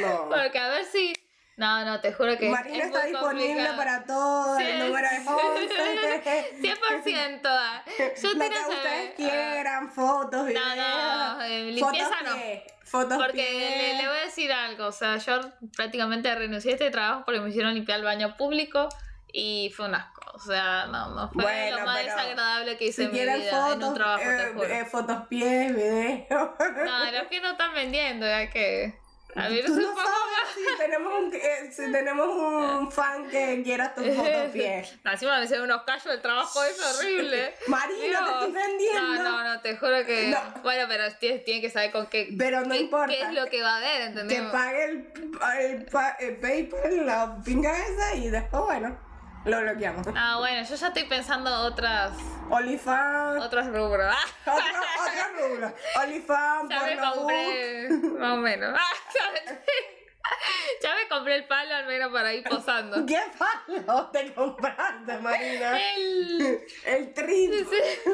[0.00, 0.28] No.
[0.28, 1.12] Porque a ver si...
[1.56, 3.76] No, no, te juro que Marina es está muy disponible complicado.
[3.78, 5.28] para todo, el número es sí.
[5.28, 6.60] 11.
[6.60, 7.40] 100%.
[7.46, 7.82] ah.
[8.22, 10.62] Yo Lo que ustedes quieran, fotos, videos.
[10.76, 12.34] No, no, eh, limpieza fotos no.
[12.36, 13.78] pie, fotos Porque pie.
[13.94, 15.40] le, le voy a decir algo, o sea, yo
[15.74, 18.90] prácticamente renuncié a este trabajo porque me hicieron limpiar el baño público
[19.38, 20.22] y fue un asco.
[20.34, 23.50] O sea, no, no fue Bueno, lo más desagradable que hice Si en mi vida
[23.50, 24.64] fotos, en un trabajo, te eh, juro.
[24.66, 26.26] eh, fotos pies, videos.
[26.28, 28.98] No, los que no están vendiendo, ya que.
[29.34, 30.08] A mí Tú no sabes
[30.54, 34.82] si tenemos un, eh, si tenemos un fan que quiera tu foto pie.
[35.04, 37.54] No, encima me hicieron unos callos del trabajo, es horrible.
[37.66, 38.30] Marina, te Dios.
[38.32, 39.02] estoy vendiendo.
[39.02, 40.28] No, no, no, te juro que.
[40.28, 40.62] No.
[40.62, 42.34] Bueno, pero tienes, tienes que saber con qué.
[42.38, 43.08] Pero no qué, importa.
[43.14, 44.42] qué es lo que va a haber, Que ¿entendés?
[44.50, 45.12] pague el,
[45.60, 48.98] el, pa- el PayPal, la pinga esa y después, bueno,
[49.46, 50.06] lo bloqueamos.
[50.14, 52.12] Ah, bueno, yo ya estoy pensando otras.
[52.50, 54.14] OnlyFans, otros rubros.
[54.14, 54.64] Ah, otro,
[55.00, 55.74] otro rubro.
[56.02, 57.88] OnlyFans, ya me porno compré.
[58.18, 58.78] Más o menos.
[59.28, 59.92] Ah,
[60.82, 63.04] ya, me, compré el palo al menos para ir posando.
[63.06, 65.78] ¿Qué palo te compraste, Marina?
[65.94, 66.60] El.
[66.84, 67.52] El trip.
[67.52, 68.10] Sí.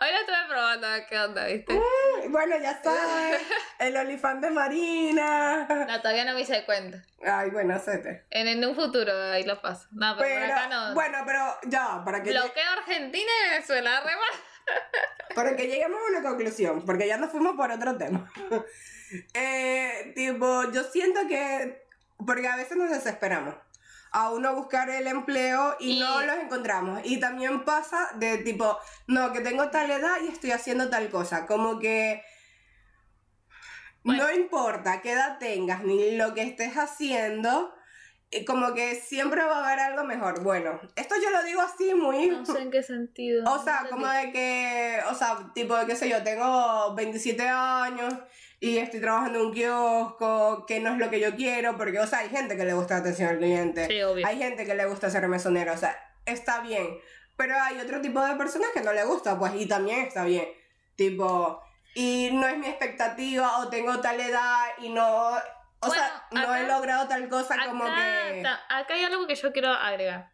[0.00, 1.80] Hoy lo estuve probando a ver qué onda, ¿viste?
[2.28, 3.42] Bueno, ya sabes.
[3.78, 5.66] El OnlyFans de Marina.
[5.68, 7.02] No, todavía no me hice cuenta.
[7.24, 8.24] Ay, bueno, hacete.
[8.30, 9.86] En, en un futuro ahí lo paso.
[9.92, 10.94] No, pero, por Pero, acá no.
[10.94, 15.34] bueno, pero ya, para que, Bloqueo Argentina y Venezuela, re mal.
[15.34, 18.30] para que lleguemos a una conclusión, porque ya nos fuimos por otro tema.
[19.34, 21.84] Eh, tipo, yo siento que,
[22.26, 23.54] porque a veces nos desesperamos
[24.14, 27.00] a uno buscar el empleo y, Y- no los encontramos.
[27.04, 31.46] Y también pasa de tipo, no, que tengo tal edad y estoy haciendo tal cosa.
[31.46, 32.22] Como que
[34.04, 34.24] Bueno.
[34.24, 37.72] no importa qué edad tengas ni lo que estés haciendo,
[38.30, 40.42] eh, como que siempre va a haber algo mejor.
[40.42, 42.28] Bueno, esto yo lo digo así muy...
[42.28, 43.50] No sé en qué sentido.
[43.50, 47.48] O sea, No como de que, o sea, tipo de qué sé yo, tengo 27
[47.48, 48.12] años
[48.62, 52.06] y estoy trabajando en un kiosco, que no es lo que yo quiero, porque, o
[52.06, 54.24] sea, hay gente que le gusta la atención al cliente, Sí, obvio.
[54.24, 57.00] hay gente que le gusta ser mesonero, o sea, está bien,
[57.36, 60.46] pero hay otro tipo de personas que no le gusta, pues, y también está bien,
[60.94, 61.60] tipo,
[61.96, 65.30] y no es mi expectativa, o tengo tal edad y no,
[65.80, 68.44] o sea, no he logrado tal cosa como que...
[68.68, 70.30] acá hay algo que yo quiero agregar.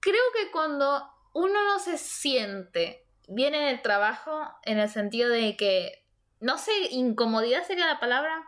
[0.00, 5.56] Creo que cuando uno no se siente bien en el trabajo, en el sentido de
[5.56, 6.05] que,
[6.40, 8.44] no sé, incomodidad sería la palabra,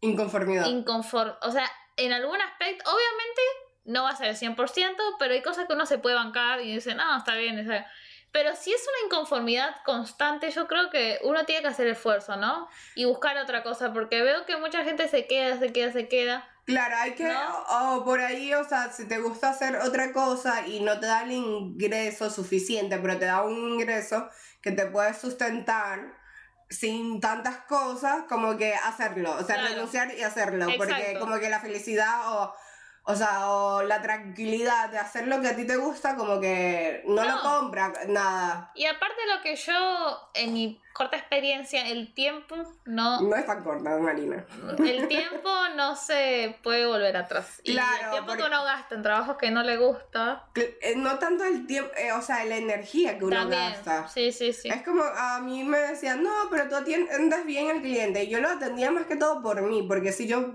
[0.00, 0.66] Inconformidad.
[0.66, 3.42] inconform, o sea, en algún aspecto, obviamente
[3.84, 6.74] no va a ser el 100%, pero hay cosas que uno se puede bancar y
[6.74, 7.84] dice, no, está bien, está bien".
[8.32, 12.66] Pero si es una inconformidad constante, yo creo que uno tiene que hacer esfuerzo, ¿no?
[12.94, 16.48] Y buscar otra cosa, porque veo que mucha gente se queda, se queda, se queda.
[16.64, 17.58] Claro, hay que, ¿No?
[17.68, 21.06] o, o por ahí, o sea, si te gusta hacer otra cosa y no te
[21.06, 24.28] da el ingreso suficiente, pero te da un ingreso
[24.62, 26.16] que te puede sustentar
[26.72, 29.68] sin tantas cosas, como que hacerlo, o sea, Claro.
[29.74, 32.54] renunciar y hacerlo, porque como que la felicidad o,
[33.04, 37.02] o sea, o la tranquilidad de hacer lo que a ti te gusta, como que
[37.06, 37.42] no, lo No.
[37.42, 43.20] compra nada, Y aparte lo que yo, en mi corta experiencia, el tiempo no...
[43.20, 44.44] no es tan corta, Marina.
[44.78, 47.60] El tiempo no se puede volver atrás.
[47.64, 50.94] Y Claro, el tiempo porque- que uno gasta en trabajos que no le gusta, eh,
[50.96, 53.72] No tanto el tiempo, eh, o sea, la energía que uno también.
[53.72, 54.08] gasta.
[54.08, 54.68] Sí, sí, sí.
[54.68, 58.24] Es como a mí me decían, no, pero tú atiendes bien al cliente.
[58.24, 60.54] Y yo lo atendía más que todo por mí, porque si yo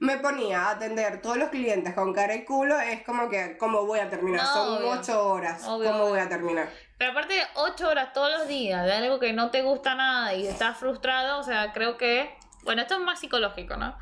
[0.00, 3.86] me ponía a atender todos los clientes con cara y culo, es como que, ¿cómo
[3.86, 4.42] voy a terminar?
[4.42, 4.90] No, Son obvio.
[4.90, 6.68] ocho horas, Obvio, ¿cómo voy a terminar?
[6.98, 10.46] Pero aparte, ocho horas todos los días de algo que no te gusta nada y
[10.46, 12.36] estás frustrado, o sea, creo que.
[12.62, 13.96] Bueno, esto es más psicológico, ¿no?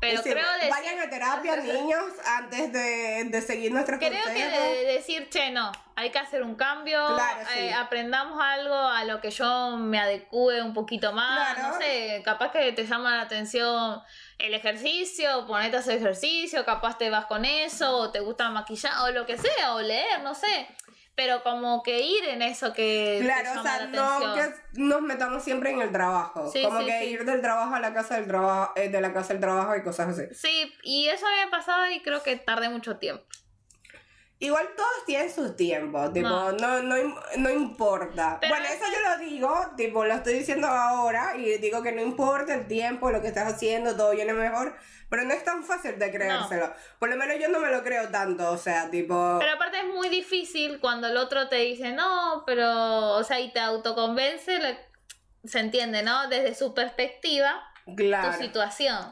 [0.00, 4.18] Pero decir, creo decir, Vayan a terapia, niños, antes de, de seguir nuestros creo que
[4.20, 4.52] consejos.
[4.52, 7.58] de, de decir, che, no, hay que hacer un cambio, Claro, sí.
[7.58, 11.74] eh, aprendamos algo a lo que yo me adecue un poquito más, Claro.
[11.74, 14.00] no sé, capaz que te llama la atención
[14.38, 18.92] el ejercicio, ponete a hacer ejercicio, capaz te vas con eso, o te gusta maquillar,
[19.02, 20.68] o lo que sea, o leer, no sé.
[21.18, 24.54] Pero como que ir en eso que Claro, te o sea, la no atención.
[24.74, 26.48] que nos metamos siempre en el trabajo.
[26.52, 27.04] Sí, como sí, que sí.
[27.06, 29.82] ir del trabajo a la casa del trabajo, eh, de la casa al trabajo y
[29.82, 30.32] cosas así.
[30.32, 33.24] Sí, y eso me ha pasado y creo que tardé mucho tiempo.
[34.40, 36.52] Igual todos tienen sus tiempos, tipo, No.
[36.52, 36.94] no, no,
[37.38, 38.38] no importa.
[38.40, 41.90] Pero bueno, es- eso yo lo digo, tipo, lo estoy diciendo ahora y digo que
[41.90, 44.76] no importa el tiempo, lo que estás haciendo, todo viene mejor,
[45.10, 46.72] pero no es tan fácil de creérselo.
[47.00, 49.38] Por lo menos yo no me lo creo tanto, o sea, tipo...
[49.40, 53.52] Pero aparte es muy difícil cuando el otro te dice, no, pero, o sea, y
[53.52, 54.78] te autoconvence,
[55.44, 56.28] se entiende, ¿no?
[56.28, 57.60] Desde su perspectiva,
[57.96, 58.36] claro.
[58.36, 59.10] tu situación.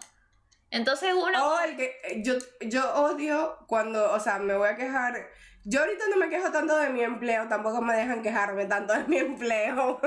[0.71, 1.49] Entonces uno...
[1.55, 1.93] O el que
[2.25, 5.29] yo, yo odio cuando, o sea, me voy a quejar.
[5.65, 9.05] Yo ahorita no me quejo tanto de mi empleo, tampoco me dejan quejarme tanto de
[9.05, 10.01] mi empleo.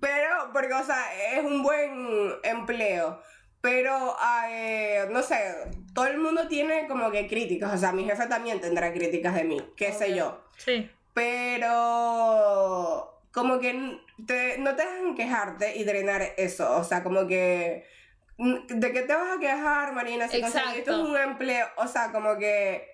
[0.00, 3.20] Pero, porque, o sea, es un buen empleo.
[3.60, 4.16] Pero,
[4.48, 5.54] eh, no sé,
[5.94, 7.72] todo el mundo tiene como que críticas.
[7.74, 10.42] O sea, mi jefe también tendrá críticas de mí, qué sé yo.
[10.56, 10.90] Sí.
[11.14, 16.76] Pero como que te- no te dejan quejarte y drenar eso.
[16.76, 17.86] O sea, como que...
[18.38, 20.28] ¿De qué te vas a quejar, Marina?
[20.28, 21.02] Si Exacto.
[21.02, 21.66] un empleo.
[21.76, 22.88] O sea, como que...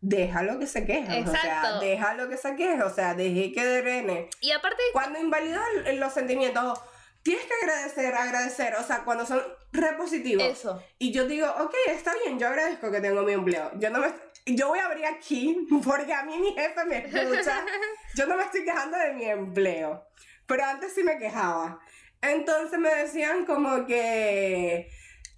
[0.00, 1.22] Déjalo que se queje.
[1.22, 2.82] O sea, déjalo que se queje.
[2.82, 4.30] O sea, deje que drene.
[4.40, 6.80] Y aparte, Cuando invalida l- los sentimientos...
[7.22, 10.44] tienes que agradecer, agradecer, o sea, cuando son repositivos.
[10.44, 10.82] Eso.
[10.98, 13.70] Y yo digo, ok, está bien, yo agradezco que tengo mi empleo.
[13.76, 14.08] Yo no me
[14.46, 17.62] yo voy a abrir aquí porque a mí mi jefe me escucha.
[18.16, 20.04] Yo no me estoy quejando de mi empleo,
[20.46, 21.78] pero antes sí me quejaba.
[22.22, 24.90] Entonces me decían como que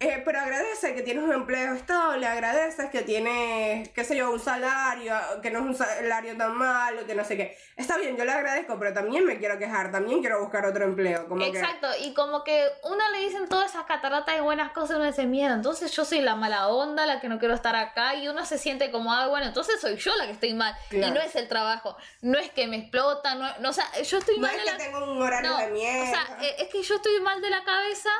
[0.03, 4.39] eh, pero agradece que tienes un empleo estable, agradeces que tienes, qué sé yo, un
[4.39, 7.57] salario, que no es un salario tan malo, que no sé qué.
[7.75, 11.27] Está bien, yo le agradezco, pero también me quiero quejar, también quiero buscar otro empleo.
[11.27, 15.05] Como Exacto, y como que uno le dicen todas esas cataratas de buenas cosas, uno
[15.05, 18.27] dice, miedo, entonces yo soy la mala onda, la que no quiero estar acá, y
[18.27, 21.19] uno se siente como, ah, bueno, entonces soy yo la que estoy mal, y no
[21.19, 24.51] es el trabajo, no es que me explota, no, no o sea, yo estoy mal.
[24.55, 26.03] No es que tengo un horario de mierda.
[26.03, 28.11] O sea, eh, es que yo estoy mal de la cabeza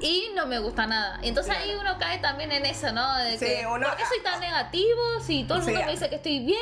[0.00, 1.18] y no me gusta nada.
[1.22, 3.18] Entonces ahí uno cae también en eso, ¿no?
[3.18, 6.44] De que, ¿Por qué soy tan negativo si todo el mundo me dice que estoy
[6.44, 6.58] bien?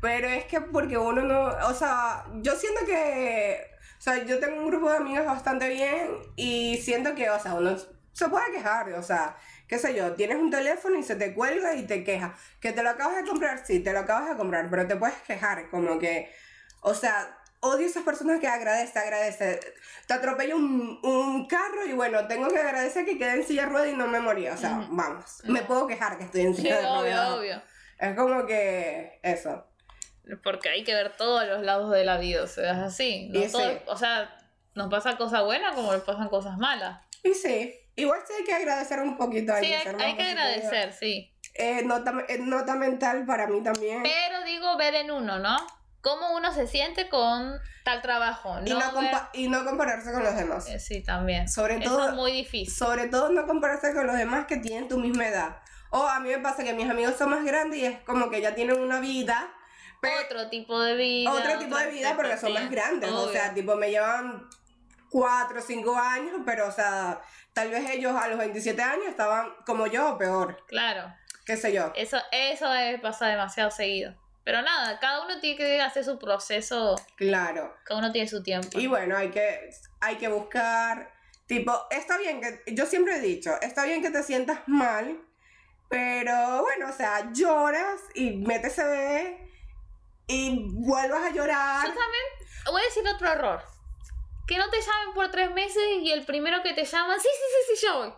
[0.00, 4.58] Pero es que porque uno no, o sea, yo siento que, o sea, yo tengo
[4.58, 7.76] un grupo de amigos bastante bien y siento que, o sea, uno
[8.12, 9.36] se puede quejar, o sea,
[9.66, 12.32] qué sé yo, tienes un teléfono y se te cuelga y te quejas.
[12.60, 15.16] Que te lo acabas de comprar, sí, te lo acabas de comprar, pero te puedes
[15.26, 16.32] quejar, como que,
[16.80, 19.60] o sea, odio esas personas que agradece, agradece.
[20.06, 23.68] Te atropello un, un, carro y bueno, tengo que agradecer que quedé en silla de
[23.68, 24.48] ruedas y no me morí.
[24.48, 27.30] O sea, vamos, me puedo quejar que estoy en silla de ruedas.
[27.30, 27.62] Obvio, obvio.
[27.98, 29.66] Es como que eso.
[30.42, 33.28] Porque hay que ver todos los lados de la vida, o sea, es así.
[33.28, 33.40] No
[33.86, 34.36] O sea,
[34.74, 37.00] nos pasan cosas buenas como nos pasan cosas malas.
[37.22, 39.52] Y sí, igual sí hay que agradecer un poquito.
[39.60, 41.32] Sí, hay, hay que agradecer, sí.
[41.54, 44.02] Eh, nota, nota mental para mí también.
[44.02, 45.56] Pero digo ver en uno, ¿no?
[46.06, 48.56] Cómo uno se siente con tal trabajo.
[48.64, 48.78] y, no
[49.32, 50.68] y, no compararse con los demás.
[50.68, 51.48] Eh, sí, también.
[51.48, 52.72] Sobre todo, es muy difícil.
[52.72, 55.56] Sobre todo no compararse con los demás que tienen tu misma edad.
[55.90, 58.40] O a mí me pasa que mis amigos son más grandes y es como que
[58.40, 59.52] ya tienen una vida.
[60.24, 61.32] otro tipo de vida.
[61.32, 63.10] Otro tipo de vida porque son más grandes.
[63.10, 64.48] O sea, tipo, me llevan
[65.10, 67.20] 4 o 5 años, pero o sea,
[67.52, 70.64] tal vez ellos a los 27 años estaban como yo o peor.
[70.68, 71.12] Claro.
[71.44, 71.90] Qué sé yo.
[71.96, 72.66] Eso, eso
[73.02, 74.14] pasa demasiado seguido.
[74.46, 76.94] Pero nada, cada uno tiene que hacer su proceso.
[77.16, 77.76] Claro.
[77.82, 78.78] Cada uno tiene su tiempo.
[78.78, 81.12] Y bueno, hay que, hay que buscar.
[81.46, 82.62] Tipo, está bien que.
[82.72, 85.20] Yo siempre he dicho, está bien que te sientas mal,
[85.88, 89.50] pero bueno, o sea, lloras y metes bebé
[90.28, 91.84] y vuelvas a llorar.
[91.84, 92.24] Yo también
[92.66, 93.64] voy a decir otro error.
[94.46, 97.46] Que no te llamen por tres meses y el primero que te llama, sí, sí,
[97.66, 98.14] sí, sí, yo voy.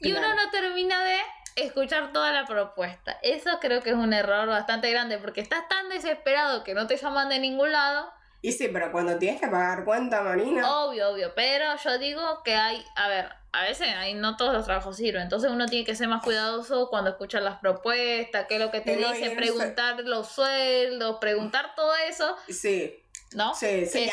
[0.00, 1.20] Y uno no termina de
[1.56, 3.18] escuchar toda la propuesta.
[3.22, 6.96] Eso creo que es un error bastante grande porque estás tan desesperado que no te
[6.96, 8.12] llaman de ningún lado.
[8.42, 10.84] Y sí, pero cuando tienes que pagar cuenta, Marina.
[10.84, 11.32] Obvio, obvio.
[11.34, 15.22] Pero yo digo que hay, a ver, a veces hay, no todos los trabajos sirven.
[15.22, 18.82] Entonces uno tiene que ser más cuidadoso cuando escucha las propuestas, qué es lo que
[18.82, 22.36] te dicen, preguntar los sueldos, preguntar todo eso.
[22.48, 23.02] Sí.
[23.32, 23.54] ¿No?
[23.54, 24.08] Sí, sí,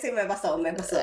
[0.00, 0.98] sí, me pasó, me pasó.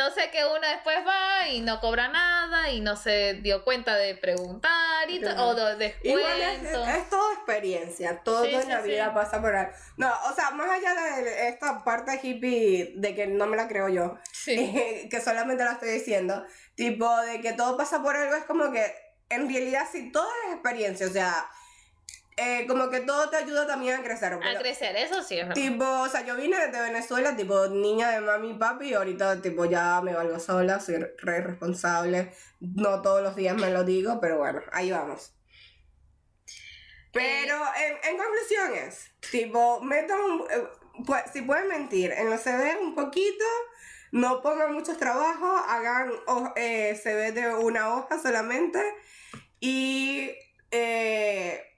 [0.00, 4.14] Entonces que uno después va y no cobra nada y no se dio cuenta de
[4.14, 6.86] preguntar y o de descuento.
[6.86, 9.66] es, toda experiencia, todo en la vida pasa por ahí.
[9.98, 13.90] No, o sea, más allá de esta parte hippie de que no me la creo
[13.90, 18.72] yo, que solamente la estoy diciendo, tipo de que todo pasa por algo, es como
[18.72, 18.94] que
[19.28, 21.46] en realidad sí, todo es experiencia, o sea,
[22.40, 24.32] eh, como que todo te ayuda también a crecer.
[24.32, 28.20] A crecer, eso sí es Tipo, o sea, yo vine desde Venezuela, tipo, niña de
[28.20, 32.32] mami y papi, y ahorita, tipo, ya me valgo sola, soy re responsable.
[32.60, 35.34] No todos los días me lo digo, pero bueno, ahí vamos.
[37.12, 40.18] Pero en, en conclusiones, tipo, metan,
[40.50, 40.68] eh,
[41.04, 43.44] pues, si pueden mentir, en los CV un poquito,
[44.12, 46.10] no pongan muchos trabajos, hagan
[46.56, 48.82] eh, CV de una hoja solamente
[49.60, 50.30] y
[50.70, 51.69] eh,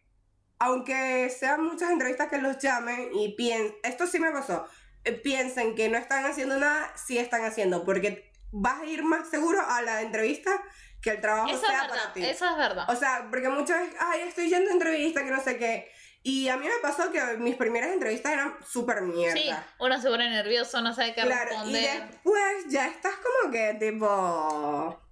[0.62, 4.64] aunque sean muchas entrevistas que los llamen y piensen, esto sí me pasó,
[5.02, 9.28] eh, piensen que no están haciendo nada, sí están haciendo, porque vas a ir más
[9.28, 10.62] seguro a la entrevista
[11.00, 12.24] que el trabajo sea para ti.
[12.24, 12.88] Eso es verdad.
[12.88, 15.90] O sea, porque muchas veces, ay, estoy yendo a entrevista, que no sé qué.
[16.22, 19.34] Y a mí me pasó que mis primeras entrevistas eran súper mierda.
[19.34, 21.82] Sí, uno se pone nervioso, no sabe qué claro, responder.
[21.82, 25.02] Y después ya estás como que tipo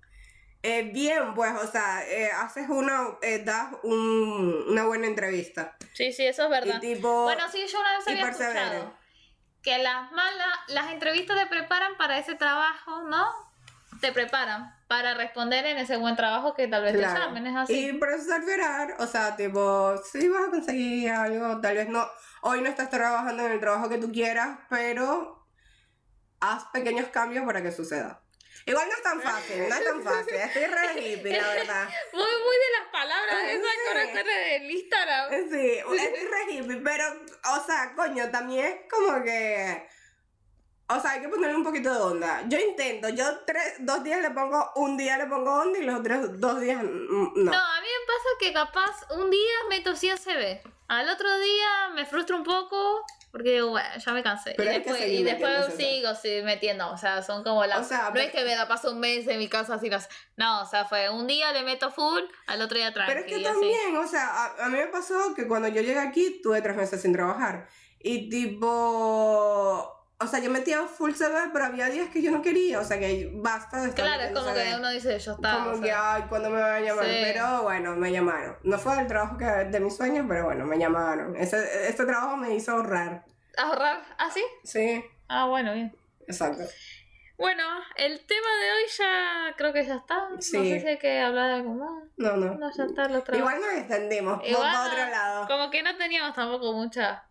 [0.63, 5.77] eh, bien, pues, o sea, eh, haces una, eh, das un, una buena entrevista.
[5.95, 6.81] Sí, sí, eso es verdad.
[7.01, 8.95] bueno, sí, yo una vez había escuchado
[9.63, 13.27] que las malas, las entrevistas te preparan para ese trabajo, ¿no?
[14.01, 17.89] Te preparan para responder en ese buen trabajo que tal vez te llamen, es así.
[17.89, 22.07] Y perseverar, o sea, tipo, sí vas a conseguir algo, tal vez no,
[22.43, 25.47] hoy no estás trabajando en el trabajo que tú quieras, pero
[26.41, 28.23] haz pequeños cambios para que suceda.
[28.67, 30.35] Igual no es tan fácil, no es tan fácil.
[30.35, 31.89] Estoy re hippie, la verdad.
[32.13, 35.31] Muy, muy de las palabras esas con del Instagram.
[35.51, 37.05] Sí, estoy re hippie, pero,
[37.55, 39.89] o sea, coño, también es como que.
[40.89, 42.43] O sea, hay que ponerle un poquito de onda.
[42.49, 46.01] Yo intento, yo tres, dos días le pongo, un día le pongo onda y los
[46.01, 47.53] otros dos días mm, no.
[47.53, 50.63] No, a mí me pasa que capaz un día meto 100 CB.
[50.89, 54.55] Al otro día me frustro un poco porque digo, bueno, ya me cansé.
[54.57, 56.91] Pero y después, y después sigo sí, metiendo.
[56.91, 57.81] O sea, son como las.
[57.81, 59.89] O sea, no pero- es que me da paso un mes en mi casa así.
[59.89, 60.09] Las...
[60.37, 63.13] No, o sea, fue un día le meto full, al otro día tranqui.
[63.13, 63.53] Pero es que y así.
[63.53, 66.77] también, o sea, a, a mí me pasó que cuando yo llegué aquí tuve tres
[66.77, 67.69] meses sin trabajar.
[68.01, 70.00] Y tipo.
[70.23, 72.79] O sea, yo metía full CV, pero había días que yo no quería.
[72.81, 75.65] O sea, que basta de estar Claro, es como que uno dice, yo estaba.
[75.65, 77.05] Como o que, sea, ay, ¿cuándo me van a llamar?
[77.07, 77.21] Sí.
[77.23, 78.57] Pero bueno, me llamaron.
[78.63, 81.35] No fue el trabajo que, de mis sueños, pero bueno, me llamaron.
[81.37, 83.25] Ese, este trabajo me hizo ahorrar.
[83.57, 84.03] ahorrar.
[84.19, 84.45] ¿Ah, sí?
[84.65, 85.97] Sí, Ah, bueno, bien.
[86.29, 86.65] exacto.
[87.39, 87.63] Bueno,
[87.97, 90.29] el tema de hoy ya creo que ya está.
[90.41, 90.59] Sí.
[90.59, 92.05] No sé si hay que hablar de algo más.
[92.19, 92.55] No, no.
[92.57, 94.43] No, ya está lo Igual nos extendimos.
[94.47, 95.47] Igual no- otro lado.
[95.49, 97.25] Como que no teníamos tampoco mucha,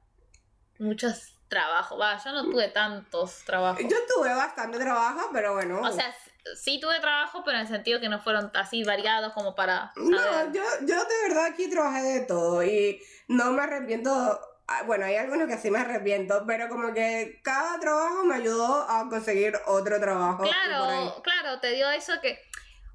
[0.80, 2.00] muchos trabajos.
[2.00, 3.82] Va, yo no tuve tantos trabajos.
[3.84, 5.82] Yo tuve bastante trabajo, pero bueno.
[5.82, 6.16] O sea,
[6.56, 10.54] sí tuve trabajo, pero en el sentido que no fueron así variados como para No,
[10.54, 14.40] yo, yo de verdad aquí trabajé de todo y no me arrepiento.
[14.68, 18.90] ah, Bueno, hay algunos que sí me arrepiento, pero como que cada trabajo me ayudó
[18.90, 20.44] a conseguir otro trabajo.
[20.44, 22.40] Claro, claro, te dio eso que...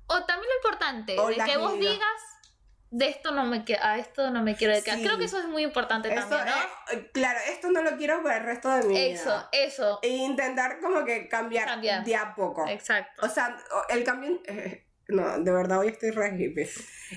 [0.07, 2.23] O también lo importante, O de que vos digas,
[2.97, 4.97] de esto no me a esto no me quiero dedicar.
[4.99, 5.05] Sí.
[5.05, 6.93] Creo que eso es muy importante Eso, también, ¿no?
[6.99, 9.49] eh, claro, esto no lo quiero para el resto de mi Eso, vida.
[9.51, 12.05] eso, E intentar como que cambiar, Cambiar.
[12.05, 12.69] de a poco.
[12.69, 13.27] exacto.
[13.27, 13.57] O sea,
[13.89, 14.41] el cambio...
[14.47, 16.71] eh, no, de verdad hoy estoy re hippie.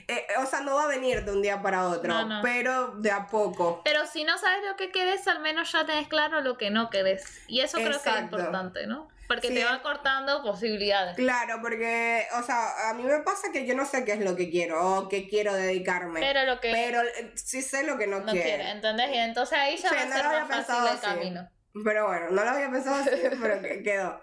[0.08, 2.42] Eh, o sea, no va a venir de un día para otro, No, no.
[2.42, 3.82] pero de a poco.
[3.86, 6.90] Pero si no sabes lo que querés, al menos ya tenés claro lo que no
[6.90, 7.42] querés.
[7.48, 9.08] Y eso creo que es importante, ¿no?
[9.28, 9.54] Porque Sí.
[9.56, 11.16] te va cortando posibilidades.
[11.18, 14.36] Claro, porque, o sea, a mí me pasa que yo no sé qué es lo
[14.36, 16.20] que quiero o qué quiero dedicarme.
[16.22, 18.46] Pero lo que Pero eh, sí sé lo que no, no quiero.
[18.48, 19.10] quiere, ¿entendés?
[19.12, 21.02] Y entonces ahí ya Sí, va a no ser más fácil el así.
[21.06, 21.50] camino.
[21.84, 23.12] Pero bueno, no lo había pensado así,
[23.42, 24.20] pero que- quedó.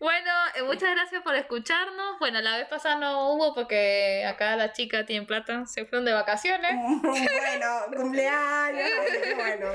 [0.00, 2.18] Bueno, eh, muchas gracias por escucharnos.
[2.18, 6.12] Bueno, la vez pasada no hubo porque acá la chica tiene plata, se fueron de
[6.14, 6.72] vacaciones.
[7.02, 8.90] bueno, cumpleaños,
[9.36, 9.66] bueno.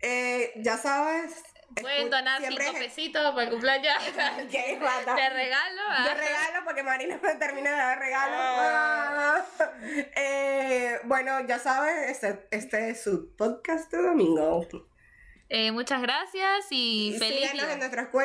[0.00, 1.34] Eh, ya sabes.
[1.80, 3.94] Pueden donar siempre cinco es- pesitos para el cumpleaños.
[4.50, 4.78] Qué.
[5.16, 5.82] Te regalo.
[5.88, 6.04] ah.
[6.08, 8.34] Yo regalo porque Marina me termina de dar regalo.
[8.38, 9.44] Ah.
[9.60, 9.64] Ah.
[10.16, 14.66] Eh, bueno, ya sabes, este, este es su podcast de domingo.
[15.50, 17.72] Eh, muchas gracias y feliz Síganos día.
[17.72, 18.12] en nuestras cuentas.